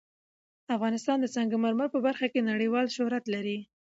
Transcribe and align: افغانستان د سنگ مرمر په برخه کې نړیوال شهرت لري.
افغانستان 0.75 1.17
د 1.21 1.25
سنگ 1.35 1.51
مرمر 1.63 1.87
په 1.93 1.99
برخه 2.07 2.27
کې 2.33 2.47
نړیوال 2.51 2.85
شهرت 2.95 3.25
لري. 3.33 3.57